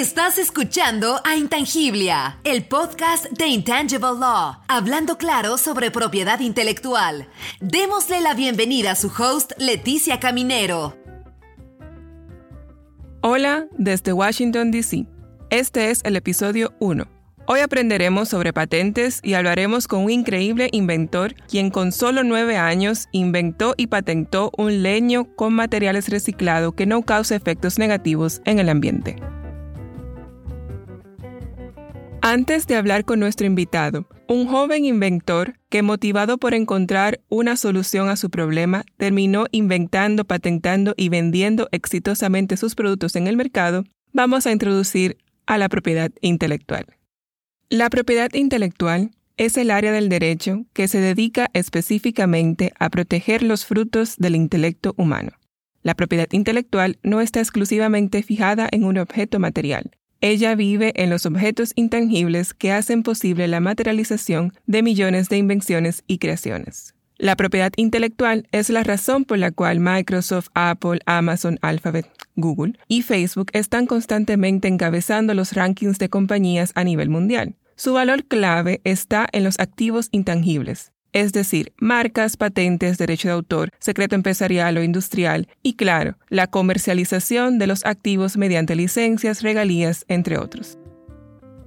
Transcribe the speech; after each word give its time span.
Estás 0.00 0.38
escuchando 0.38 1.20
a 1.24 1.36
Intangiblia, 1.36 2.38
el 2.44 2.64
podcast 2.64 3.26
de 3.32 3.48
Intangible 3.48 4.18
Law, 4.18 4.56
hablando 4.66 5.18
claro 5.18 5.58
sobre 5.58 5.90
propiedad 5.90 6.40
intelectual. 6.40 7.28
Démosle 7.60 8.22
la 8.22 8.32
bienvenida 8.32 8.92
a 8.92 8.94
su 8.94 9.08
host, 9.08 9.52
Leticia 9.58 10.18
Caminero. 10.18 10.96
Hola 13.20 13.66
desde 13.76 14.14
Washington, 14.14 14.70
D.C. 14.70 15.04
Este 15.50 15.90
es 15.90 16.00
el 16.04 16.16
episodio 16.16 16.72
1. 16.80 17.06
Hoy 17.46 17.60
aprenderemos 17.60 18.30
sobre 18.30 18.54
patentes 18.54 19.20
y 19.22 19.34
hablaremos 19.34 19.86
con 19.86 20.04
un 20.04 20.10
increíble 20.10 20.70
inventor 20.72 21.34
quien 21.46 21.68
con 21.68 21.92
solo 21.92 22.24
nueve 22.24 22.56
años 22.56 23.06
inventó 23.12 23.74
y 23.76 23.88
patentó 23.88 24.50
un 24.56 24.82
leño 24.82 25.26
con 25.36 25.52
materiales 25.52 26.08
reciclados 26.08 26.72
que 26.72 26.86
no 26.86 27.02
causa 27.02 27.36
efectos 27.36 27.78
negativos 27.78 28.40
en 28.46 28.60
el 28.60 28.70
ambiente. 28.70 29.16
Antes 32.22 32.66
de 32.66 32.76
hablar 32.76 33.06
con 33.06 33.18
nuestro 33.18 33.46
invitado, 33.46 34.06
un 34.28 34.46
joven 34.46 34.84
inventor 34.84 35.54
que 35.70 35.80
motivado 35.82 36.36
por 36.36 36.52
encontrar 36.52 37.20
una 37.30 37.56
solución 37.56 38.10
a 38.10 38.16
su 38.16 38.28
problema, 38.28 38.84
terminó 38.98 39.46
inventando, 39.52 40.26
patentando 40.26 40.92
y 40.98 41.08
vendiendo 41.08 41.68
exitosamente 41.72 42.58
sus 42.58 42.74
productos 42.74 43.16
en 43.16 43.26
el 43.26 43.38
mercado, 43.38 43.84
vamos 44.12 44.46
a 44.46 44.52
introducir 44.52 45.16
a 45.46 45.56
la 45.56 45.70
propiedad 45.70 46.10
intelectual. 46.20 46.84
La 47.70 47.88
propiedad 47.88 48.32
intelectual 48.34 49.12
es 49.38 49.56
el 49.56 49.70
área 49.70 49.90
del 49.90 50.10
derecho 50.10 50.66
que 50.74 50.88
se 50.88 51.00
dedica 51.00 51.48
específicamente 51.54 52.74
a 52.78 52.90
proteger 52.90 53.42
los 53.42 53.64
frutos 53.64 54.16
del 54.18 54.36
intelecto 54.36 54.92
humano. 54.98 55.32
La 55.82 55.94
propiedad 55.94 56.28
intelectual 56.32 56.98
no 57.02 57.22
está 57.22 57.40
exclusivamente 57.40 58.22
fijada 58.22 58.68
en 58.70 58.84
un 58.84 58.98
objeto 58.98 59.38
material, 59.38 59.92
ella 60.20 60.54
vive 60.54 60.92
en 60.96 61.10
los 61.10 61.26
objetos 61.26 61.72
intangibles 61.74 62.54
que 62.54 62.72
hacen 62.72 63.02
posible 63.02 63.48
la 63.48 63.60
materialización 63.60 64.52
de 64.66 64.82
millones 64.82 65.28
de 65.28 65.38
invenciones 65.38 66.04
y 66.06 66.18
creaciones. 66.18 66.94
La 67.16 67.36
propiedad 67.36 67.72
intelectual 67.76 68.48
es 68.50 68.70
la 68.70 68.82
razón 68.82 69.24
por 69.24 69.38
la 69.38 69.50
cual 69.50 69.78
Microsoft, 69.78 70.48
Apple, 70.54 71.00
Amazon, 71.04 71.58
Alphabet, 71.60 72.06
Google 72.34 72.78
y 72.88 73.02
Facebook 73.02 73.50
están 73.52 73.86
constantemente 73.86 74.68
encabezando 74.68 75.34
los 75.34 75.52
rankings 75.52 75.98
de 75.98 76.08
compañías 76.08 76.72
a 76.74 76.84
nivel 76.84 77.10
mundial. 77.10 77.56
Su 77.76 77.92
valor 77.94 78.24
clave 78.24 78.80
está 78.84 79.28
en 79.32 79.44
los 79.44 79.58
activos 79.58 80.08
intangibles, 80.12 80.92
es 81.12 81.32
decir, 81.32 81.72
marcas, 81.78 82.36
patentes, 82.36 82.98
derecho 82.98 83.28
de 83.28 83.34
autor, 83.34 83.70
secreto 83.78 84.14
empresarial 84.14 84.76
o 84.76 84.82
industrial 84.82 85.48
y, 85.62 85.74
claro, 85.74 86.16
la 86.28 86.46
comercialización 86.46 87.58
de 87.58 87.66
los 87.66 87.84
activos 87.84 88.36
mediante 88.36 88.76
licencias, 88.76 89.42
regalías, 89.42 90.04
entre 90.08 90.38
otros. 90.38 90.78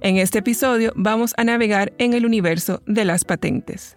En 0.00 0.18
este 0.18 0.40
episodio 0.40 0.92
vamos 0.96 1.32
a 1.36 1.44
navegar 1.44 1.92
en 1.98 2.12
el 2.12 2.26
universo 2.26 2.82
de 2.86 3.04
las 3.04 3.24
patentes. 3.24 3.96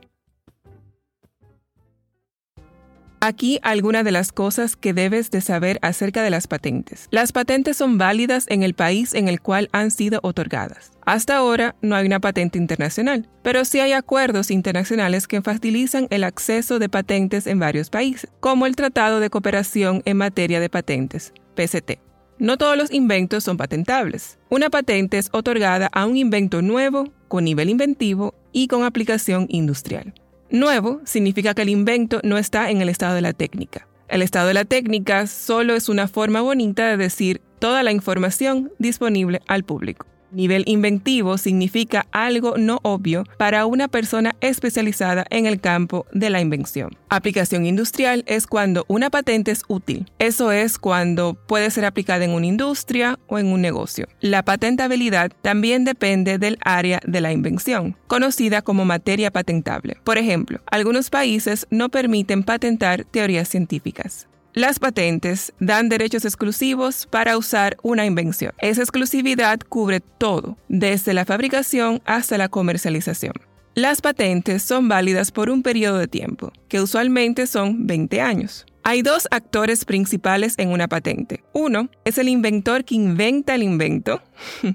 Aquí 3.28 3.60
algunas 3.62 4.06
de 4.06 4.14
las 4.14 4.32
cosas 4.32 4.78
que 4.78 4.94
debes 4.94 5.32
de 5.32 5.42
saber 5.42 5.80
acerca 5.82 6.24
de 6.24 6.30
las 6.30 6.48
patentes. 6.48 7.10
Las 7.12 7.34
patentes 7.34 7.76
son 7.76 7.98
válidas 7.98 8.46
en 8.48 8.64
el 8.64 8.74
país 8.74 9.14
en 9.14 9.28
el 9.28 9.42
cual 9.42 9.68
han 9.74 9.92
sido 9.92 10.22
otorgadas. 10.24 10.94
Hasta 11.06 11.36
ahora 11.36 11.76
no 11.82 11.98
hay 11.98 12.06
una 12.06 12.22
patente 12.22 12.58
internacional, 12.58 13.28
pero 13.44 13.66
sí 13.66 13.82
hay 13.82 13.92
acuerdos 13.92 14.50
internacionales 14.50 15.28
que 15.28 15.42
facilitan 15.42 16.08
el 16.10 16.24
acceso 16.24 16.80
de 16.80 16.88
patentes 16.88 17.48
en 17.48 17.60
varios 17.60 17.90
países, 17.90 18.30
como 18.40 18.66
el 18.66 18.78
Tratado 18.78 19.20
de 19.20 19.30
Cooperación 19.30 20.04
en 20.06 20.16
Materia 20.16 20.62
de 20.62 20.70
Patentes, 20.70 21.34
PCT. 21.56 22.00
No 22.40 22.58
todos 22.58 22.78
los 22.78 22.94
inventos 22.94 23.44
son 23.44 23.58
patentables. 23.58 24.40
Una 24.50 24.70
patente 24.70 25.18
es 25.18 25.28
otorgada 25.34 25.90
a 25.92 26.06
un 26.06 26.16
invento 26.16 26.62
nuevo, 26.62 27.12
con 27.28 27.44
nivel 27.44 27.70
inventivo 27.70 28.36
y 28.54 28.70
con 28.70 28.86
aplicación 28.86 29.48
industrial. 29.50 30.14
Nuevo 30.50 31.02
significa 31.04 31.54
que 31.54 31.64
el 31.64 31.70
invento 31.70 32.22
no 32.24 32.38
está 32.38 32.70
en 32.72 32.82
el 32.82 32.88
estado 32.88 33.16
de 33.16 33.22
la 33.22 33.34
técnica. 33.34 33.88
El 34.08 34.22
estado 34.22 34.48
de 34.48 34.54
la 34.54 34.64
técnica 34.64 35.28
solo 35.28 35.76
es 35.76 35.90
una 35.90 36.08
forma 36.08 36.40
bonita 36.40 36.88
de 36.88 36.96
decir 36.96 37.42
toda 37.60 37.84
la 37.84 37.92
información 37.92 38.72
disponible 38.80 39.42
al 39.48 39.66
público. 39.66 40.06
Nivel 40.32 40.64
inventivo 40.66 41.38
significa 41.38 42.06
algo 42.12 42.58
no 42.58 42.80
obvio 42.84 43.24
para 43.38 43.66
una 43.66 43.88
persona 43.88 44.36
especializada 44.42 45.26
en 45.30 45.46
el 45.46 45.60
campo 45.60 46.06
de 46.12 46.30
la 46.30 46.42
invención. 46.42 46.98
Aplicación 47.10 47.66
industrial 47.66 48.24
es 48.28 48.48
cuando 48.48 48.86
una 48.88 49.10
patente 49.10 49.52
es 49.52 49.64
útil. 49.68 50.06
Eso 50.20 50.52
es 50.52 50.78
cuando 50.78 51.34
puede 51.34 51.72
ser 51.72 51.86
aplicada 51.86 52.26
en 52.26 52.32
una 52.32 52.46
industria 52.46 53.18
o 53.28 53.40
en 53.40 53.48
un 53.48 53.62
negocio. 53.62 54.08
La 54.20 54.44
patentabilidad 54.44 55.32
también 55.42 55.86
depende 55.86 56.38
del 56.38 56.58
área 56.64 57.00
de 57.06 57.22
la 57.22 57.32
invención, 57.32 57.96
conocida 58.08 58.62
como 58.62 58.86
materia 58.86 59.32
patentable. 59.32 59.98
Por 60.04 60.18
ejemplo, 60.18 60.60
algunos 60.70 61.10
países 61.10 61.68
no 61.70 61.90
permiten 61.90 62.44
patentar 62.44 63.06
teorías 63.06 63.48
científicas. 63.48 64.28
Las 64.58 64.80
patentes 64.80 65.54
dan 65.60 65.88
derechos 65.88 66.26
exclusivos 66.26 67.06
para 67.06 67.38
usar 67.38 67.78
una 67.84 68.08
invención. 68.08 68.54
Esa 68.58 68.82
exclusividad 68.82 69.60
cubre 69.60 70.00
todo, 70.00 70.58
desde 70.68 71.14
la 71.14 71.26
fabricación 71.26 72.02
hasta 72.06 72.40
la 72.40 72.50
comercialización. 72.50 73.34
Las 73.76 74.02
patentes 74.02 74.64
son 74.64 74.88
válidas 74.88 75.32
por 75.32 75.52
un 75.52 75.62
periodo 75.62 76.00
de 76.00 76.08
tiempo, 76.08 76.52
que 76.70 76.82
usualmente 76.82 77.46
son 77.46 77.86
20 77.86 78.20
años. 78.20 78.66
Hay 78.82 79.04
dos 79.04 79.28
actores 79.30 79.86
principales 79.86 80.56
en 80.58 80.70
una 80.70 80.88
patente. 80.88 81.44
Uno 81.54 81.92
es 82.04 82.18
el 82.18 82.28
inventor 82.28 82.84
que 82.84 82.96
inventa 82.96 83.54
el 83.54 83.62
invento. 83.62 84.24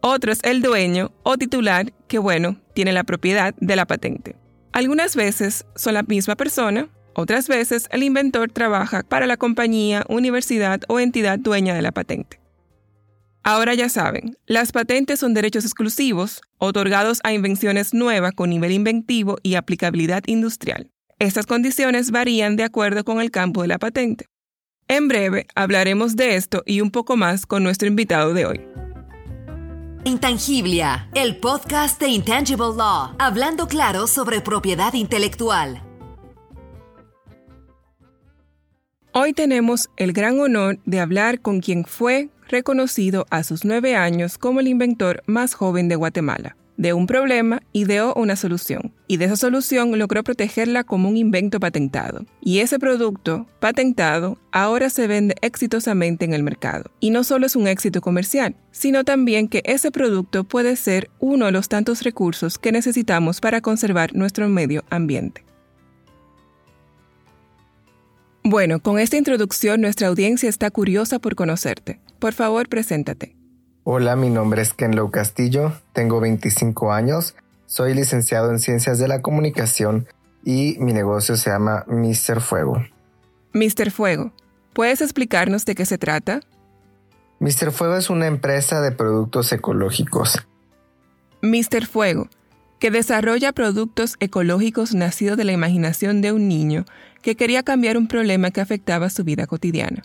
Otro 0.00 0.30
es 0.30 0.38
el 0.44 0.62
dueño 0.62 1.10
o 1.24 1.36
titular 1.36 1.92
que, 2.06 2.20
bueno, 2.20 2.60
tiene 2.72 2.92
la 2.92 3.02
propiedad 3.02 3.52
de 3.58 3.74
la 3.74 3.86
patente. 3.86 4.36
Algunas 4.70 5.16
veces 5.16 5.66
son 5.74 5.94
la 5.94 6.04
misma 6.04 6.36
persona, 6.36 6.88
otras 7.14 7.48
veces, 7.48 7.88
el 7.90 8.02
inventor 8.02 8.50
trabaja 8.50 9.02
para 9.02 9.26
la 9.26 9.36
compañía, 9.36 10.04
universidad 10.08 10.80
o 10.88 11.00
entidad 11.00 11.38
dueña 11.38 11.74
de 11.74 11.82
la 11.82 11.92
patente. 11.92 12.40
Ahora 13.42 13.74
ya 13.74 13.88
saben, 13.88 14.36
las 14.46 14.70
patentes 14.70 15.20
son 15.20 15.32
derechos 15.32 15.64
exclusivos 15.64 16.42
otorgados 16.58 17.20
a 17.24 17.32
invenciones 17.32 17.94
nuevas 17.94 18.32
con 18.34 18.50
nivel 18.50 18.72
inventivo 18.72 19.38
y 19.42 19.54
aplicabilidad 19.54 20.22
industrial. 20.26 20.90
Estas 21.18 21.46
condiciones 21.46 22.10
varían 22.10 22.56
de 22.56 22.64
acuerdo 22.64 23.04
con 23.04 23.20
el 23.20 23.30
campo 23.30 23.62
de 23.62 23.68
la 23.68 23.78
patente. 23.78 24.26
En 24.88 25.08
breve 25.08 25.46
hablaremos 25.54 26.16
de 26.16 26.36
esto 26.36 26.62
y 26.66 26.80
un 26.80 26.90
poco 26.90 27.16
más 27.16 27.46
con 27.46 27.62
nuestro 27.62 27.88
invitado 27.88 28.34
de 28.34 28.46
hoy. 28.46 28.60
Intangiblia, 30.04 31.08
el 31.14 31.36
podcast 31.36 32.00
de 32.00 32.08
Intangible 32.08 32.74
Law, 32.76 33.14
hablando 33.18 33.68
claro 33.68 34.06
sobre 34.06 34.40
propiedad 34.40 34.94
intelectual. 34.94 35.89
Hoy 39.12 39.32
tenemos 39.32 39.90
el 39.96 40.12
gran 40.12 40.38
honor 40.38 40.78
de 40.84 41.00
hablar 41.00 41.40
con 41.40 41.58
quien 41.60 41.84
fue 41.84 42.28
reconocido 42.48 43.26
a 43.28 43.42
sus 43.42 43.64
nueve 43.64 43.96
años 43.96 44.38
como 44.38 44.60
el 44.60 44.68
inventor 44.68 45.24
más 45.26 45.54
joven 45.54 45.88
de 45.88 45.96
Guatemala. 45.96 46.56
De 46.76 46.92
un 46.92 47.08
problema 47.08 47.60
ideó 47.72 48.14
una 48.14 48.36
solución, 48.36 48.94
y 49.08 49.16
de 49.16 49.24
esa 49.24 49.34
solución 49.34 49.98
logró 49.98 50.22
protegerla 50.22 50.84
como 50.84 51.08
un 51.08 51.16
invento 51.16 51.58
patentado. 51.58 52.24
Y 52.40 52.60
ese 52.60 52.78
producto, 52.78 53.48
patentado, 53.58 54.38
ahora 54.52 54.88
se 54.90 55.08
vende 55.08 55.34
exitosamente 55.42 56.24
en 56.24 56.32
el 56.32 56.44
mercado. 56.44 56.92
Y 57.00 57.10
no 57.10 57.24
solo 57.24 57.46
es 57.46 57.56
un 57.56 57.66
éxito 57.66 58.00
comercial, 58.00 58.54
sino 58.70 59.02
también 59.02 59.48
que 59.48 59.62
ese 59.64 59.90
producto 59.90 60.44
puede 60.44 60.76
ser 60.76 61.10
uno 61.18 61.46
de 61.46 61.52
los 61.52 61.68
tantos 61.68 62.04
recursos 62.04 62.58
que 62.58 62.70
necesitamos 62.70 63.40
para 63.40 63.60
conservar 63.60 64.14
nuestro 64.14 64.48
medio 64.48 64.84
ambiente. 64.88 65.49
Bueno, 68.50 68.80
con 68.80 68.98
esta 68.98 69.16
introducción 69.16 69.80
nuestra 69.80 70.08
audiencia 70.08 70.48
está 70.48 70.72
curiosa 70.72 71.20
por 71.20 71.36
conocerte. 71.36 72.00
Por 72.18 72.32
favor, 72.32 72.68
preséntate. 72.68 73.36
Hola, 73.84 74.16
mi 74.16 74.28
nombre 74.28 74.60
es 74.60 74.74
Kenlo 74.74 75.08
Castillo, 75.12 75.74
tengo 75.92 76.18
25 76.18 76.92
años, 76.92 77.36
soy 77.66 77.94
licenciado 77.94 78.50
en 78.50 78.58
Ciencias 78.58 78.98
de 78.98 79.06
la 79.06 79.22
Comunicación 79.22 80.08
y 80.44 80.74
mi 80.80 80.92
negocio 80.92 81.36
se 81.36 81.48
llama 81.48 81.84
Mr. 81.86 82.40
Fuego. 82.40 82.84
Mr. 83.52 83.92
Fuego, 83.92 84.32
¿puedes 84.72 85.00
explicarnos 85.00 85.64
de 85.64 85.76
qué 85.76 85.86
se 85.86 85.96
trata? 85.96 86.40
Mr. 87.38 87.70
Fuego 87.70 87.94
es 87.94 88.10
una 88.10 88.26
empresa 88.26 88.80
de 88.80 88.90
productos 88.90 89.52
ecológicos. 89.52 90.44
Mr. 91.40 91.86
Fuego, 91.86 92.28
que 92.80 92.90
desarrolla 92.90 93.52
productos 93.52 94.16
ecológicos 94.20 94.94
nacidos 94.94 95.36
de 95.36 95.44
la 95.44 95.52
imaginación 95.52 96.22
de 96.22 96.32
un 96.32 96.48
niño 96.48 96.86
que 97.22 97.36
quería 97.36 97.62
cambiar 97.62 97.98
un 97.98 98.08
problema 98.08 98.50
que 98.50 98.62
afectaba 98.62 99.10
su 99.10 99.22
vida 99.22 99.46
cotidiana. 99.46 100.02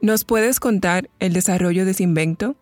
¿Nos 0.00 0.24
puedes 0.24 0.60
contar 0.60 1.10
el 1.18 1.32
desarrollo 1.32 1.84
de 1.84 1.90
ese 1.90 2.04
invento? 2.04 2.54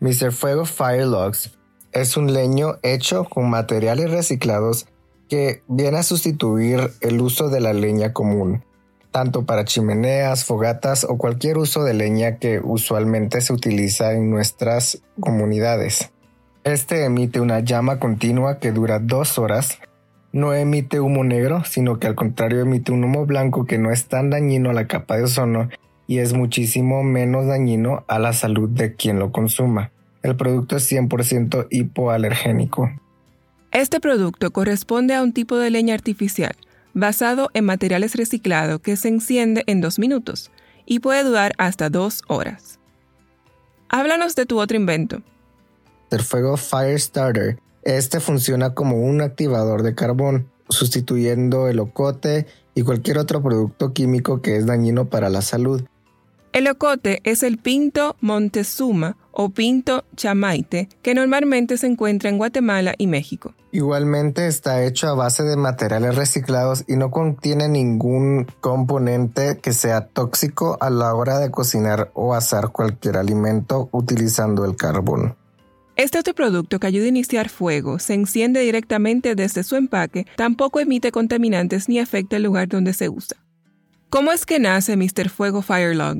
Mr. 0.00 0.32
Fuego 0.32 0.64
Fire 0.64 1.06
Logs 1.06 1.58
es 1.92 2.16
un 2.16 2.32
leño 2.32 2.78
hecho 2.82 3.24
con 3.24 3.50
materiales 3.50 4.10
reciclados 4.10 4.86
que 5.28 5.62
viene 5.68 5.98
a 5.98 6.02
sustituir 6.02 6.92
el 7.02 7.20
uso 7.20 7.50
de 7.50 7.60
la 7.60 7.74
leña 7.74 8.14
común, 8.14 8.64
tanto 9.10 9.44
para 9.44 9.66
chimeneas, 9.66 10.44
fogatas 10.44 11.04
o 11.04 11.18
cualquier 11.18 11.58
uso 11.58 11.84
de 11.84 11.92
leña 11.92 12.38
que 12.38 12.60
usualmente 12.62 13.42
se 13.42 13.52
utiliza 13.52 14.12
en 14.12 14.30
nuestras 14.30 15.02
comunidades. 15.20 16.10
Este 16.64 17.04
emite 17.04 17.40
una 17.40 17.60
llama 17.60 17.98
continua 17.98 18.58
que 18.58 18.72
dura 18.72 18.98
dos 18.98 19.38
horas. 19.38 19.78
No 20.32 20.52
emite 20.52 21.00
humo 21.00 21.24
negro, 21.24 21.64
sino 21.64 21.98
que 21.98 22.06
al 22.06 22.14
contrario 22.14 22.60
emite 22.60 22.92
un 22.92 23.04
humo 23.04 23.26
blanco 23.26 23.64
que 23.64 23.78
no 23.78 23.90
es 23.90 24.06
tan 24.06 24.30
dañino 24.30 24.70
a 24.70 24.74
la 24.74 24.86
capa 24.86 25.16
de 25.16 25.24
ozono 25.24 25.68
y 26.06 26.18
es 26.18 26.32
muchísimo 26.32 27.02
menos 27.02 27.46
dañino 27.46 28.04
a 28.08 28.18
la 28.18 28.32
salud 28.32 28.68
de 28.68 28.94
quien 28.94 29.18
lo 29.18 29.32
consuma. 29.32 29.92
El 30.22 30.36
producto 30.36 30.76
es 30.76 30.90
100% 30.90 31.68
hipoalergénico. 31.70 32.90
Este 33.70 34.00
producto 34.00 34.50
corresponde 34.50 35.14
a 35.14 35.22
un 35.22 35.32
tipo 35.32 35.56
de 35.56 35.70
leña 35.70 35.94
artificial 35.94 36.56
basado 36.94 37.50
en 37.54 37.64
materiales 37.64 38.14
reciclados 38.16 38.80
que 38.80 38.96
se 38.96 39.08
enciende 39.08 39.62
en 39.66 39.80
dos 39.80 39.98
minutos 39.98 40.50
y 40.84 41.00
puede 41.00 41.22
durar 41.22 41.52
hasta 41.58 41.90
dos 41.90 42.22
horas. 42.26 42.80
Háblanos 43.88 44.34
de 44.34 44.46
tu 44.46 44.58
otro 44.58 44.76
invento. 44.76 45.22
El 46.10 46.22
fuego 46.22 46.56
Firestarter. 46.56 47.58
Este 47.82 48.20
funciona 48.20 48.74
como 48.74 48.96
un 48.96 49.20
activador 49.20 49.82
de 49.82 49.94
carbón, 49.94 50.50
sustituyendo 50.68 51.68
el 51.68 51.78
ocote 51.80 52.46
y 52.74 52.82
cualquier 52.82 53.18
otro 53.18 53.42
producto 53.42 53.92
químico 53.92 54.40
que 54.40 54.56
es 54.56 54.66
dañino 54.66 55.06
para 55.06 55.28
la 55.28 55.42
salud. 55.42 55.82
El 56.52 56.66
ocote 56.66 57.20
es 57.24 57.42
el 57.42 57.58
pinto 57.58 58.16
Montezuma 58.20 59.16
o 59.32 59.50
pinto 59.50 60.04
chamaite 60.16 60.88
que 61.02 61.14
normalmente 61.14 61.76
se 61.76 61.86
encuentra 61.86 62.30
en 62.30 62.38
Guatemala 62.38 62.94
y 62.96 63.06
México. 63.06 63.54
Igualmente 63.70 64.46
está 64.46 64.82
hecho 64.82 65.08
a 65.08 65.14
base 65.14 65.42
de 65.42 65.56
materiales 65.56 66.16
reciclados 66.16 66.84
y 66.88 66.96
no 66.96 67.10
contiene 67.10 67.68
ningún 67.68 68.46
componente 68.60 69.58
que 69.58 69.74
sea 69.74 70.06
tóxico 70.06 70.78
a 70.80 70.88
la 70.88 71.14
hora 71.14 71.38
de 71.38 71.50
cocinar 71.50 72.10
o 72.14 72.34
asar 72.34 72.70
cualquier 72.70 73.18
alimento 73.18 73.90
utilizando 73.92 74.64
el 74.64 74.74
carbón. 74.74 75.36
Este 75.98 76.16
otro 76.16 76.32
producto 76.32 76.78
que 76.78 76.86
ayuda 76.86 77.06
a 77.06 77.08
iniciar 77.08 77.48
fuego 77.48 77.98
se 77.98 78.14
enciende 78.14 78.60
directamente 78.60 79.34
desde 79.34 79.64
su 79.64 79.74
empaque, 79.74 80.26
tampoco 80.36 80.78
emite 80.78 81.10
contaminantes 81.10 81.88
ni 81.88 81.98
afecta 81.98 82.36
el 82.36 82.44
lugar 82.44 82.68
donde 82.68 82.92
se 82.92 83.08
usa. 83.08 83.36
¿Cómo 84.08 84.30
es 84.30 84.46
que 84.46 84.60
nace 84.60 84.96
Mr. 84.96 85.28
Fuego 85.28 85.60
Firelog? 85.60 86.18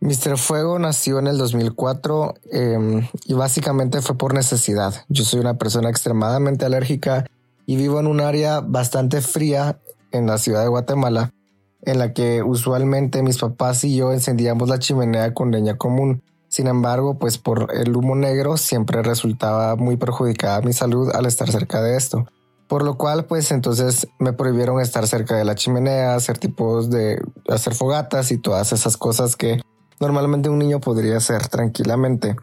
Mr. 0.00 0.38
Fuego 0.38 0.78
nació 0.78 1.18
en 1.18 1.26
el 1.26 1.36
2004 1.36 2.34
em, 2.52 3.06
y 3.26 3.34
básicamente 3.34 4.00
fue 4.00 4.16
por 4.16 4.32
necesidad. 4.32 5.04
Yo 5.10 5.24
soy 5.24 5.40
una 5.40 5.58
persona 5.58 5.90
extremadamente 5.90 6.64
alérgica 6.64 7.26
y 7.66 7.76
vivo 7.76 8.00
en 8.00 8.06
un 8.06 8.22
área 8.22 8.60
bastante 8.60 9.20
fría 9.20 9.78
en 10.10 10.26
la 10.26 10.38
ciudad 10.38 10.62
de 10.62 10.68
Guatemala, 10.68 11.34
en 11.82 11.98
la 11.98 12.14
que 12.14 12.42
usualmente 12.42 13.22
mis 13.22 13.36
papás 13.36 13.84
y 13.84 13.94
yo 13.94 14.10
encendíamos 14.10 14.70
la 14.70 14.78
chimenea 14.78 15.34
con 15.34 15.50
leña 15.50 15.76
común. 15.76 16.22
Sin 16.52 16.66
embargo, 16.66 17.14
pues 17.18 17.38
por 17.38 17.74
el 17.74 17.96
humo 17.96 18.14
negro 18.14 18.58
siempre 18.58 19.02
resultaba 19.02 19.74
muy 19.74 19.96
perjudicada 19.96 20.60
mi 20.60 20.74
salud 20.74 21.10
al 21.14 21.24
estar 21.24 21.50
cerca 21.50 21.80
de 21.80 21.96
esto. 21.96 22.26
Por 22.68 22.84
lo 22.84 22.98
cual, 22.98 23.24
pues 23.24 23.50
entonces 23.52 24.06
me 24.18 24.34
prohibieron 24.34 24.78
estar 24.78 25.06
cerca 25.06 25.34
de 25.34 25.46
la 25.46 25.54
chimenea, 25.54 26.14
hacer 26.14 26.36
tipos 26.36 26.90
de 26.90 27.22
hacer 27.48 27.74
fogatas 27.74 28.32
y 28.32 28.36
todas 28.36 28.74
esas 28.74 28.98
cosas 28.98 29.34
que 29.34 29.62
normalmente 29.98 30.50
un 30.50 30.58
niño 30.58 30.78
podría 30.78 31.16
hacer 31.16 31.48
tranquilamente. 31.48 32.36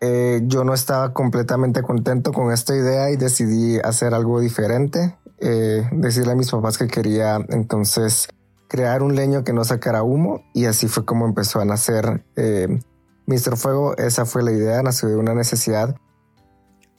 Eh, 0.00 0.40
yo 0.46 0.64
no 0.64 0.74
estaba 0.74 1.12
completamente 1.12 1.82
contento 1.82 2.32
con 2.32 2.50
esta 2.50 2.74
idea 2.74 3.12
y 3.12 3.16
decidí 3.16 3.78
hacer 3.78 4.12
algo 4.12 4.40
diferente. 4.40 5.16
Eh, 5.38 5.88
decirle 5.92 6.32
a 6.32 6.34
mis 6.34 6.50
papás 6.50 6.78
que 6.78 6.88
quería 6.88 7.38
entonces 7.48 8.28
crear 8.66 9.04
un 9.04 9.14
leño 9.14 9.44
que 9.44 9.52
no 9.52 9.62
sacara 9.62 10.02
humo 10.02 10.42
y 10.52 10.64
así 10.64 10.88
fue 10.88 11.04
como 11.04 11.26
empezó 11.26 11.60
a 11.60 11.64
nacer 11.64 12.24
eh, 12.34 12.80
Mr. 13.26 13.56
Fuego. 13.56 13.96
Esa 13.96 14.24
fue 14.24 14.42
la 14.42 14.52
idea, 14.52 14.82
nació 14.82 15.08
de 15.08 15.16
una 15.16 15.34
necesidad. 15.34 15.96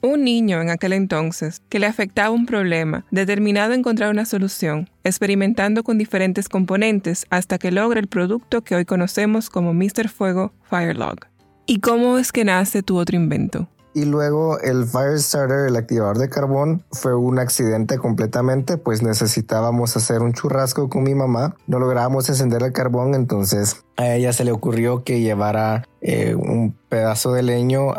Un 0.00 0.22
niño 0.22 0.60
en 0.60 0.68
aquel 0.68 0.92
entonces 0.92 1.62
que 1.70 1.78
le 1.78 1.86
afectaba 1.86 2.28
un 2.28 2.44
problema, 2.44 3.06
determinado 3.10 3.72
a 3.72 3.76
encontrar 3.76 4.10
una 4.10 4.26
solución, 4.26 4.90
experimentando 5.02 5.82
con 5.82 5.96
diferentes 5.96 6.50
componentes 6.50 7.24
hasta 7.30 7.56
que 7.56 7.72
logra 7.72 8.00
el 8.00 8.08
producto 8.08 8.62
que 8.62 8.74
hoy 8.74 8.84
conocemos 8.84 9.48
como 9.48 9.72
Mr. 9.72 10.10
Fuego 10.10 10.52
Firelog. 10.68 11.20
¿Y 11.64 11.80
cómo 11.80 12.18
es 12.18 12.32
que 12.32 12.44
nace 12.44 12.82
tu 12.82 12.98
otro 12.98 13.16
invento? 13.16 13.66
Y 13.94 14.06
luego 14.06 14.58
el 14.58 14.86
Firestarter, 14.86 15.68
el 15.68 15.76
activador 15.76 16.18
de 16.18 16.28
carbón, 16.28 16.84
fue 16.90 17.14
un 17.14 17.38
accidente 17.38 17.96
completamente, 17.96 18.76
pues 18.76 19.02
necesitábamos 19.02 19.96
hacer 19.96 20.20
un 20.20 20.32
churrasco 20.32 20.88
con 20.88 21.04
mi 21.04 21.14
mamá. 21.14 21.54
No 21.68 21.78
lográbamos 21.78 22.28
encender 22.28 22.62
el 22.64 22.72
carbón, 22.72 23.14
entonces 23.14 23.83
a 23.96 24.14
ella 24.14 24.32
se 24.32 24.44
le 24.44 24.52
ocurrió 24.52 25.04
que 25.04 25.20
llevara 25.20 25.86
eh, 26.00 26.34
un 26.34 26.76
pedazo 26.88 27.32
de 27.32 27.42
leño 27.42 27.94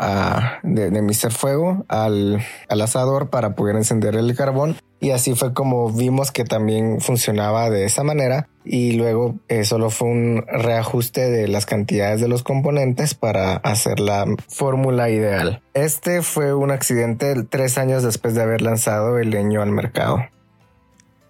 de, 0.62 0.90
de 0.90 1.02
Mr. 1.02 1.32
Fuego 1.32 1.84
al, 1.88 2.42
al 2.68 2.80
asador 2.80 3.30
para 3.30 3.54
poder 3.54 3.76
encender 3.76 4.14
el 4.16 4.34
carbón. 4.36 4.76
Y 5.00 5.10
así 5.10 5.34
fue 5.34 5.52
como 5.52 5.90
vimos 5.90 6.32
que 6.32 6.44
también 6.44 7.00
funcionaba 7.00 7.70
de 7.70 7.84
esa 7.84 8.02
manera. 8.02 8.48
Y 8.64 8.92
luego 8.92 9.36
eh, 9.48 9.64
solo 9.64 9.90
fue 9.90 10.08
un 10.08 10.44
reajuste 10.46 11.30
de 11.30 11.48
las 11.48 11.66
cantidades 11.66 12.20
de 12.20 12.28
los 12.28 12.42
componentes 12.42 13.14
para 13.14 13.56
hacer 13.56 14.00
la 14.00 14.26
fórmula 14.48 15.08
ideal. 15.10 15.62
Este 15.74 16.22
fue 16.22 16.54
un 16.54 16.70
accidente 16.70 17.34
tres 17.48 17.78
años 17.78 18.02
después 18.02 18.34
de 18.34 18.42
haber 18.42 18.62
lanzado 18.62 19.18
el 19.18 19.30
leño 19.30 19.62
al 19.62 19.70
mercado. 19.70 20.18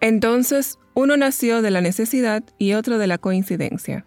Entonces, 0.01 0.79
uno 0.95 1.17
nació 1.17 1.63
de 1.63 1.71
la 1.71 1.81
necesidad 1.81 2.43
y 2.59 2.73
otro 2.75 2.99
de 2.99 3.07
la 3.07 3.19
coincidencia. 3.19 4.07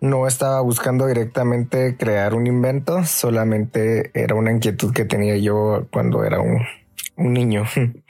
No 0.00 0.26
estaba 0.26 0.60
buscando 0.60 1.06
directamente 1.06 1.96
crear 1.96 2.34
un 2.34 2.46
invento, 2.46 3.04
solamente 3.04 4.10
era 4.14 4.34
una 4.34 4.52
inquietud 4.52 4.92
que 4.92 5.04
tenía 5.04 5.36
yo 5.36 5.86
cuando 5.90 6.24
era 6.24 6.40
un, 6.40 6.62
un 7.16 7.32
niño. 7.32 7.64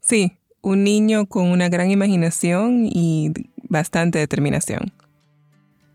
sí, 0.00 0.38
un 0.60 0.84
niño 0.84 1.26
con 1.26 1.50
una 1.50 1.68
gran 1.68 1.90
imaginación 1.90 2.86
y 2.86 3.32
bastante 3.68 4.18
determinación. 4.18 4.92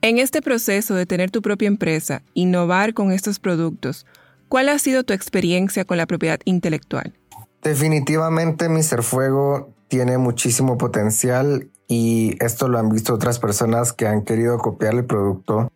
En 0.01 0.19
este 0.19 0.41
proceso 0.41 0.93
de 0.93 1.05
tener 1.05 1.31
tu 1.31 1.41
propia 1.41 1.67
empresa, 1.67 2.21
innovar 2.33 2.93
con 2.93 3.11
estos 3.11 3.39
productos, 3.39 4.05
¿cuál 4.47 4.69
ha 4.69 4.77
sido 4.79 5.03
tu 5.03 5.13
experiencia 5.13 5.85
con 5.85 5.97
la 5.97 6.05
propiedad 6.05 6.39
intelectual? 6.45 7.13
Definitivamente 7.63 8.69
Mr. 8.69 9.01
Fuego 9.01 9.73
tiene 9.87 10.17
muchísimo 10.17 10.77
potencial 10.77 11.69
y 11.87 12.35
esto 12.43 12.67
lo 12.67 12.79
han 12.79 12.89
visto 12.89 13.13
otras 13.13 13.39
personas 13.39 13.93
que 13.93 14.07
han 14.07 14.23
querido 14.23 14.57
copiar 14.57 14.93
el 14.93 15.05
producto. 15.05 15.71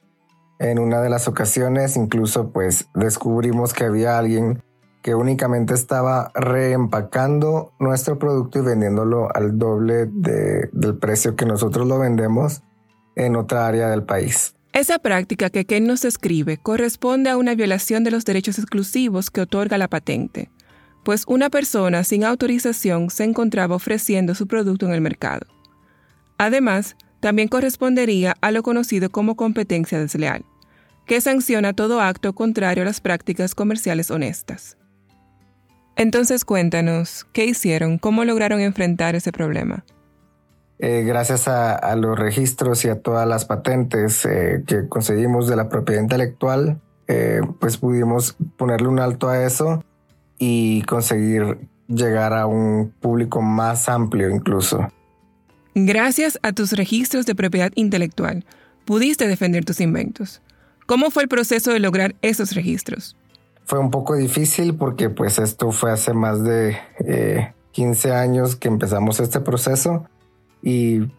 En 0.60 0.78
una 0.78 1.02
de 1.02 1.10
las 1.10 1.28
ocasiones 1.28 1.96
incluso 1.96 2.50
pues 2.52 2.88
descubrimos 2.94 3.74
que 3.74 3.86
había 3.86 4.18
alguien 4.18 4.62
que 5.02 5.16
únicamente 5.16 5.74
estaba 5.74 6.32
reempacando 6.36 7.74
nuestro 7.80 8.20
producto 8.20 8.60
y 8.60 8.62
vendiéndolo 8.62 9.36
al 9.36 9.58
doble 9.58 10.06
del 10.06 10.98
precio 11.00 11.36
que 11.36 11.46
nosotros 11.46 11.88
lo 11.88 11.98
vendemos 11.98 12.62
en 13.16 13.36
otra 13.36 13.68
área 13.68 13.90
del 13.90 14.04
país. 14.04 14.56
Esa 14.74 15.00
práctica 15.00 15.50
que 15.50 15.66
Ken 15.66 15.88
nos 15.88 16.02
describe 16.02 16.58
corresponde 16.58 17.30
a 17.30 17.38
una 17.38 17.56
violación 17.56 18.04
de 18.04 18.12
los 18.12 18.24
derechos 18.24 18.58
exclusivos 18.60 19.30
que 19.30 19.42
otorga 19.42 19.78
la 19.78 19.90
patente, 19.90 20.50
pues 21.04 21.26
una 21.28 21.50
persona 21.50 22.04
sin 22.04 22.24
autorización 22.24 23.10
se 23.10 23.24
encontraba 23.24 23.76
ofreciendo 23.76 24.36
su 24.36 24.48
producto 24.48 24.86
en 24.86 24.94
el 24.94 25.02
mercado. 25.02 25.48
Además, 26.42 26.96
también 27.20 27.50
correspondería 27.50 28.36
a 28.42 28.50
lo 28.50 28.64
conocido 28.64 29.12
como 29.12 29.36
competencia 29.36 30.00
desleal, 30.00 30.44
que 31.06 31.22
sanciona 31.22 31.74
todo 31.74 32.02
acto 32.02 32.34
contrario 32.34 32.82
a 32.82 32.86
las 32.88 33.00
prácticas 33.00 33.54
comerciales 33.54 34.10
honestas. 34.10 34.76
Entonces 35.96 36.44
cuéntanos, 36.44 37.28
¿qué 37.32 37.46
hicieron? 37.46 38.00
¿Cómo 38.00 38.26
lograron 38.26 38.60
enfrentar 38.60 39.14
ese 39.14 39.32
problema? 39.32 39.86
Eh, 40.80 41.04
gracias 41.04 41.48
a, 41.48 41.96
los 41.96 42.18
registros 42.18 42.86
y 42.86 42.90
a 42.90 43.00
todas 43.00 43.28
las 43.28 43.46
patentes 43.46 44.26
eh, 44.26 44.64
que 44.66 44.90
conseguimos 44.90 45.48
de 45.48 45.58
la 45.58 45.70
propiedad 45.70 46.02
intelectual, 46.02 46.82
eh, 47.08 47.42
pues 47.60 47.78
pudimos 47.78 48.36
ponerle 48.58 48.88
un 48.88 49.00
alto 49.00 49.30
a 49.30 49.44
eso 49.44 49.84
y 50.40 50.82
conseguir 50.86 51.70
llegar 51.88 52.34
a 52.34 52.48
un 52.48 52.96
público 53.00 53.44
más 53.44 53.88
amplio 53.88 54.32
incluso. 54.32 54.88
Gracias 55.76 56.40
a 56.44 56.52
tus 56.52 56.74
registros 56.74 57.26
de 57.26 57.36
propiedad 57.36 57.72
intelectual, 57.76 58.46
pudiste 58.86 59.28
defender 59.28 59.66
tus 59.66 59.80
inventos. 59.82 60.42
¿Cómo 60.86 61.12
fue 61.12 61.24
el 61.24 61.30
proceso 61.30 61.72
de 61.72 61.80
lograr 61.80 62.16
esos 62.22 62.54
registros? 62.56 63.16
fue 63.72 63.80
un 63.80 63.90
poco 63.90 64.16
difícil 64.16 64.76
porque 64.76 65.10
pues 65.10 65.40
esto 65.40 65.72
fue 65.72 65.92
hace 65.92 66.14
más 66.14 66.44
de 66.44 66.78
15 67.72 68.10
eh, 68.10 68.12
años 68.12 68.58
que 68.58 68.68
empezamos 68.68 69.22
este 69.22 69.40
proceso 69.40 70.06
y 70.62 71.10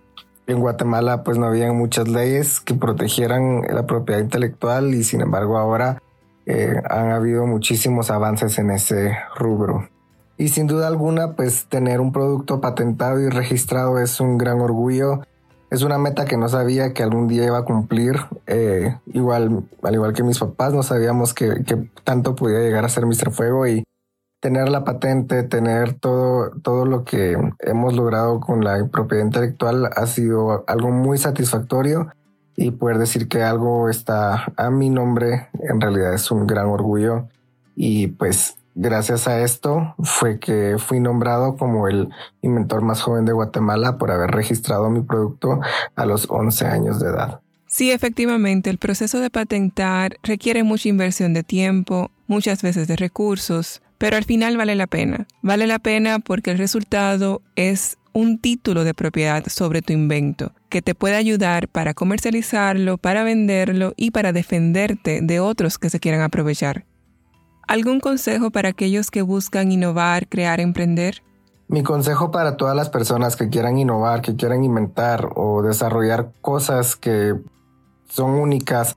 en 0.47 0.61
Guatemala 0.61 1.25
pues 1.25 1.39
no 1.39 1.47
había 1.47 1.73
muchas 1.73 2.09
leyes 2.09 2.61
que 2.61 2.75
protegieran 2.75 3.63
la 3.63 3.87
propiedad 3.87 4.21
intelectual 4.21 4.95
y 4.95 5.03
sin 5.03 5.23
embargo 5.23 5.57
ahora 5.57 6.03
eh, 6.45 6.75
han 6.91 7.11
habido 7.11 7.47
muchísimos 7.47 8.11
avances 8.11 8.59
en 8.59 8.71
ese 8.71 9.17
rubro. 9.35 9.89
Y 10.37 10.49
sin 10.49 10.67
duda 10.67 10.89
alguna 10.89 11.35
pues 11.37 11.67
tener 11.67 12.01
un 12.01 12.13
producto 12.13 12.61
patentado 12.61 13.21
y 13.21 13.29
registrado 13.29 13.99
es 13.99 14.21
un 14.21 14.39
gran 14.39 14.61
orgullo 14.61 15.23
es 15.73 15.81
una 15.81 15.97
meta 15.97 16.27
que 16.27 16.37
no 16.37 16.51
sabía 16.51 16.93
que 16.93 17.03
algún 17.03 17.29
día 17.29 17.47
iba 17.47 17.57
a 17.57 17.65
cumplir. 17.65 18.17
Eh, 18.47 18.95
igual, 19.07 19.65
al 19.83 19.95
igual 19.95 20.13
que 20.13 20.23
mis 20.23 20.39
papás, 20.39 20.75
no 20.75 20.83
sabíamos 20.83 21.33
que, 21.33 21.65
que 21.65 21.89
tanto 22.05 22.35
podía 22.35 22.59
llegar 22.59 22.85
a 22.85 22.91
ser 22.91 23.07
Mr. 23.07 23.33
Fuego 23.33 23.67
y 23.67 23.83
tener 24.41 24.69
la 24.69 24.85
patente, 24.85 25.45
tener 25.45 25.95
todo, 25.95 26.51
todo 26.63 26.85
lo 26.85 27.05
que 27.05 27.39
hemos 27.61 27.95
logrado 27.95 28.39
con 28.39 28.63
la 28.63 28.87
propiedad 28.89 29.25
intelectual 29.25 29.89
ha 29.97 30.07
sido 30.07 30.63
algo 30.67 30.91
muy 30.91 31.17
satisfactorio 31.17 32.09
y 32.55 32.73
poder 32.73 32.99
decir 32.99 33.27
que 33.29 33.43
algo 33.43 33.89
está 33.89 34.53
a 34.59 34.69
mi 34.69 34.91
nombre 34.91 35.49
en 35.55 35.81
realidad 35.81 36.13
es 36.13 36.31
un 36.31 36.47
gran 36.47 36.67
orgullo 36.67 37.29
y 37.77 38.09
pues 38.09 38.57
gracias 38.75 39.29
a 39.29 39.41
esto 39.41 39.95
fue 40.03 40.39
que 40.39 40.77
fui 40.79 41.01
nombrado 41.01 41.57
como 41.57 41.89
el 41.89 42.09
inventor 42.41 42.83
más 42.83 43.03
joven 43.03 43.25
de 43.25 43.33
Guatemala 43.33 43.99
por 43.99 44.11
haber 44.11 44.31
registrado 44.31 44.91
mi 44.91 45.03
producto 45.03 45.61
a 45.95 46.07
los 46.07 46.27
11 46.29 46.67
años 46.67 47.01
de 47.01 47.09
edad. 47.09 47.41
Sí, 47.67 47.91
efectivamente, 47.91 48.69
el 48.69 48.79
proceso 48.79 49.21
de 49.21 49.31
patentar 49.31 50.17
requiere 50.23 50.63
mucha 50.63 50.91
inversión 50.91 51.33
de 51.33 51.43
tiempo, 51.43 52.11
muchas 52.27 52.63
veces 52.63 52.87
de 52.87 52.97
recursos, 52.97 53.81
pero 53.97 54.17
al 54.17 54.25
final 54.25 54.57
vale 54.57 54.75
la 54.75 54.87
pena. 54.87 55.27
Vale 55.41 55.67
la 55.67 55.79
pena 55.79 56.19
porque 56.19 56.51
el 56.51 56.59
resultado 56.59 57.41
es 57.57 57.97
un 58.13 58.39
título 58.39 58.85
de 58.85 58.95
propiedad 58.95 59.45
sobre 59.47 59.81
tu 59.81 59.93
invento 59.93 60.53
que 60.69 60.83
te 60.83 60.95
puede 60.95 61.17
ayudar 61.17 61.69
para 61.69 61.95
comercializarlo, 61.95 62.99
para 62.99 63.25
venderlo 63.25 63.95
y 63.97 64.11
para 64.11 64.33
defenderte 64.33 65.21
de 65.23 65.41
otros 65.41 65.79
que 65.79 65.91
se 65.91 66.01
quieran 66.01 66.21
aprovechar. 66.21 66.85
¿Algún 67.67 68.01
consejo 68.01 68.51
para 68.51 68.71
aquellos 68.71 69.11
que 69.11 69.23
buscan 69.23 69.73
innovar, 69.73 70.29
crear, 70.29 70.61
emprender? 70.61 71.23
Mi 71.69 71.83
consejo 71.83 72.31
para 72.31 72.57
todas 72.57 72.77
las 72.77 72.91
personas 72.91 73.37
que 73.37 73.49
quieran 73.49 73.79
innovar, 73.79 74.21
que 74.21 74.37
quieran 74.37 74.63
inventar 74.63 75.31
o 75.37 75.63
desarrollar 75.63 76.33
cosas 76.43 76.97
que 76.97 77.35
son 78.09 78.33
únicas, 78.33 78.97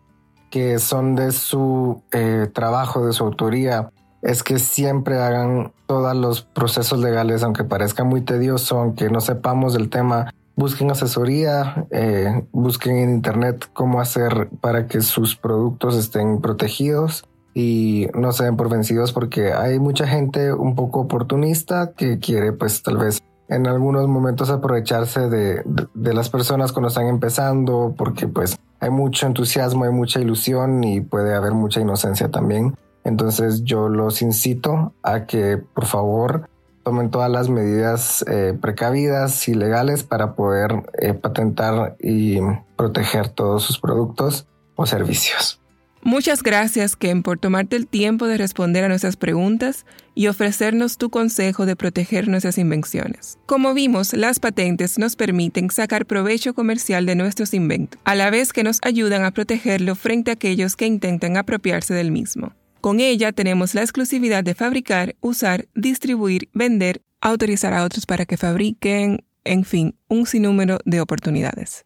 que 0.51 0.79
son 0.79 1.15
de 1.15 1.31
su 1.31 2.03
eh, 2.11 2.49
trabajo, 2.53 3.05
de 3.05 3.13
su 3.13 3.23
autoría, 3.23 3.91
es 4.21 4.43
que 4.43 4.59
siempre 4.59 5.21
hagan 5.21 5.71
todos 5.85 6.15
los 6.15 6.41
procesos 6.41 6.99
legales, 6.99 7.43
aunque 7.43 7.63
parezca 7.63 8.03
muy 8.03 8.21
tedioso, 8.21 8.79
aunque 8.79 9.09
no 9.09 9.21
sepamos 9.21 9.73
del 9.73 9.89
tema, 9.89 10.33
busquen 10.55 10.91
asesoría, 10.91 11.85
eh, 11.91 12.45
busquen 12.51 12.97
en 12.97 13.09
internet 13.11 13.69
cómo 13.73 14.01
hacer 14.01 14.49
para 14.59 14.87
que 14.87 15.01
sus 15.01 15.35
productos 15.35 15.95
estén 15.95 16.41
protegidos 16.41 17.25
y 17.57 18.07
no 18.13 18.33
se 18.33 18.43
den 18.43 18.57
por 18.57 18.69
vencidos 18.69 19.13
porque 19.13 19.53
hay 19.53 19.79
mucha 19.79 20.05
gente 20.05 20.53
un 20.53 20.75
poco 20.75 20.99
oportunista 20.99 21.93
que 21.93 22.19
quiere 22.19 22.51
pues 22.51 22.83
tal 22.83 22.97
vez 22.97 23.23
en 23.47 23.65
algunos 23.65 24.07
momentos 24.07 24.49
aprovecharse 24.49 25.29
de, 25.29 25.63
de, 25.93 26.13
las 26.13 26.29
personas 26.29 26.73
cuando 26.73 26.89
están 26.89 27.07
empezando 27.07 27.95
porque 27.97 28.27
pues 28.27 28.57
hay 28.81 28.89
mucho 28.89 29.25
entusiasmo, 29.25 29.85
hay 29.85 29.91
mucha 29.91 30.19
ilusión 30.19 30.83
y 30.83 30.99
puede 30.99 31.33
haber 31.33 31.53
mucha 31.53 31.79
inocencia 31.79 32.29
también. 32.29 32.75
Entonces 33.03 33.63
yo 33.63 33.87
los 33.87 34.21
incito 34.21 34.93
a 35.01 35.25
que 35.25 35.57
por 35.57 35.85
favor 35.85 36.49
tomen 36.83 37.09
todas 37.09 37.31
las 37.31 37.49
medidas 37.49 38.25
eh, 38.27 38.57
precavidas 38.59 39.47
y 39.47 39.53
legales 39.53 40.03
para 40.03 40.33
poder 40.33 40.83
eh, 40.99 41.13
patentar 41.13 41.95
y 41.99 42.39
proteger 42.75 43.29
todos 43.29 43.63
sus 43.63 43.79
productos 43.79 44.47
o 44.75 44.85
servicios. 44.85 45.61
Muchas 46.05 46.43
gracias, 46.43 46.95
Ken, 46.95 47.23
por 47.23 47.39
tomarte 47.39 47.75
el 47.75 47.87
tiempo 47.87 48.27
de 48.27 48.37
responder 48.37 48.83
a 48.83 48.89
nuestras 48.89 49.17
preguntas 49.17 49.87
y 50.13 50.27
ofrecernos 50.27 50.99
tu 50.99 51.09
consejo 51.09 51.65
de 51.65 51.75
proteger 51.75 52.27
nuestras 52.27 52.59
invenciones. 52.59 53.39
Como 53.47 53.73
vimos, 53.73 54.13
las 54.13 54.39
patentes 54.39 54.99
nos 54.99 55.15
permiten 55.15 55.71
sacar 55.71 56.05
provecho 56.05 56.53
comercial 56.53 57.07
de 57.07 57.15
nuestros 57.15 57.55
inventos, 57.55 57.99
a 58.03 58.13
la 58.13 58.29
vez 58.29 58.53
que 58.53 58.63
nos 58.63 58.77
ayudan 58.83 59.25
a 59.25 59.31
protegerlo 59.31 59.95
frente 59.95 60.29
a 60.29 60.35
aquellos 60.35 60.75
que 60.75 60.85
intentan 60.85 61.37
apropiarse 61.37 61.95
del 61.95 62.11
mismo. 62.11 62.53
Con 62.81 62.99
ella 62.99 63.31
tenemos 63.31 63.73
la 63.73 63.81
exclusividad 63.81 64.43
de 64.43 64.53
fabricar, 64.53 65.15
usar, 65.21 65.67
distribuir, 65.73 66.49
vender, 66.53 67.01
autorizar 67.19 67.73
a 67.73 67.83
otros 67.83 68.05
para 68.05 68.27
que 68.27 68.37
fabriquen, 68.37 69.25
en 69.43 69.63
fin, 69.63 69.95
un 70.07 70.27
sinnúmero 70.27 70.77
de 70.85 71.01
oportunidades. 71.01 71.84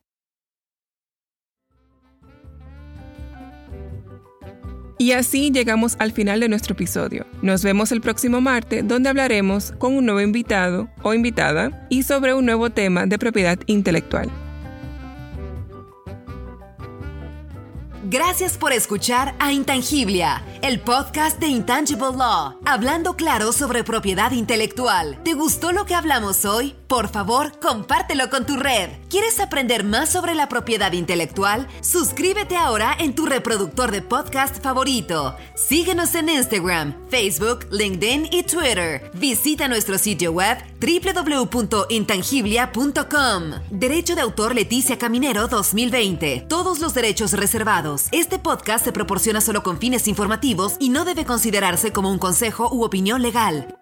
Y 5.02 5.14
así 5.14 5.50
llegamos 5.50 5.96
al 6.00 6.12
final 6.12 6.42
de 6.42 6.50
nuestro 6.50 6.74
episodio. 6.74 7.26
Nos 7.42 7.64
vemos 7.64 7.94
el 7.94 8.02
próximo 8.02 8.42
martes 8.42 8.86
donde 8.86 9.08
hablaremos 9.08 9.72
con 9.78 9.96
un 9.96 10.06
nuevo 10.06 10.20
invitado 10.20 10.90
o 11.04 11.14
invitada 11.14 11.88
y 11.90 12.04
sobre 12.04 12.34
un 12.34 12.46
nuevo 12.46 12.70
tema 12.70 13.06
de 13.06 13.18
propiedad 13.18 13.58
intelectual. 13.68 14.30
Gracias 18.12 18.58
por 18.58 18.74
escuchar 18.74 19.36
a 19.38 19.52
Intangiblia, 19.54 20.44
el 20.64 20.80
podcast 20.80 21.40
de 21.40 21.46
Intangible 21.46 22.18
Law, 22.18 22.58
hablando 22.66 23.16
claro 23.16 23.52
sobre 23.52 23.84
propiedad 23.84 24.32
intelectual. 24.32 25.22
¿Te 25.24 25.36
gustó 25.36 25.72
lo 25.74 25.86
que 25.86 25.94
hablamos 25.94 26.44
hoy? 26.44 26.76
Por 26.88 27.10
favor, 27.10 27.60
compártelo 27.60 28.32
con 28.32 28.48
tu 28.48 28.58
red. 28.58 28.90
¿Quieres 29.12 29.40
aprender 29.40 29.84
más 29.84 30.10
sobre 30.10 30.34
la 30.34 30.50
propiedad 30.50 30.92
intelectual? 30.94 31.68
Suscríbete 31.82 32.56
ahora 32.56 32.96
en 32.98 33.14
tu 33.14 33.28
reproductor 33.28 33.92
de 33.92 34.02
podcast 34.02 34.60
favorito. 34.60 35.36
Síguenos 35.54 36.16
en 36.16 36.30
Instagram, 36.30 36.96
Facebook, 37.10 37.68
LinkedIn 37.70 38.30
y 38.32 38.42
Twitter. 38.42 39.12
Visita 39.14 39.68
nuestro 39.68 40.00
sitio 40.00 40.32
web 40.32 40.58
www.intangiblia.com. 40.80 43.44
Derecho 43.72 44.16
de 44.16 44.22
autor 44.22 44.56
Leticia 44.56 44.98
Caminero 44.98 45.48
2020. 45.48 46.46
Todos 46.48 46.80
los 46.80 46.94
derechos 46.94 47.34
reservados. 47.34 48.08
Este 48.12 48.40
podcast 48.40 48.86
se 48.86 48.92
proporciona 48.92 49.42
solo 49.42 49.64
con 49.64 49.80
fines 49.80 50.08
informativos 50.08 50.76
y 50.80 50.90
no 50.90 51.06
debe 51.06 51.26
considerarse 51.26 51.92
como 51.92 52.12
un 52.12 52.20
consejo 52.20 52.70
u 52.72 52.84
opinión 52.84 53.22
legal. 53.22 53.79